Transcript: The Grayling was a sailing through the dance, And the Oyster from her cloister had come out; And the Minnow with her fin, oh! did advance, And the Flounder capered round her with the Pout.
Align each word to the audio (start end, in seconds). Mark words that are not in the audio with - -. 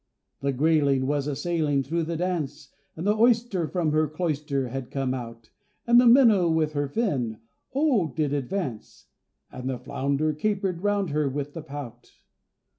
The 0.39 0.51
Grayling 0.51 1.05
was 1.05 1.27
a 1.27 1.35
sailing 1.35 1.83
through 1.83 2.05
the 2.05 2.17
dance, 2.17 2.69
And 2.95 3.05
the 3.05 3.15
Oyster 3.15 3.67
from 3.67 3.91
her 3.91 4.07
cloister 4.07 4.69
had 4.69 4.89
come 4.89 5.13
out; 5.13 5.51
And 5.85 6.01
the 6.01 6.07
Minnow 6.07 6.49
with 6.49 6.73
her 6.73 6.87
fin, 6.87 7.37
oh! 7.75 8.07
did 8.15 8.33
advance, 8.33 9.09
And 9.51 9.69
the 9.69 9.77
Flounder 9.77 10.33
capered 10.33 10.81
round 10.81 11.11
her 11.11 11.29
with 11.29 11.53
the 11.53 11.61
Pout. 11.61 12.13